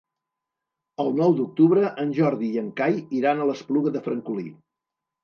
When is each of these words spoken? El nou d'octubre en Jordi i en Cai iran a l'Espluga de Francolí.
El 1.03 1.11
nou 1.19 1.35
d'octubre 1.39 1.91
en 2.03 2.13
Jordi 2.19 2.49
i 2.55 2.61
en 2.63 2.71
Cai 2.79 2.97
iran 3.19 3.45
a 3.45 3.47
l'Espluga 3.51 3.95
de 3.99 4.03
Francolí. 4.09 4.47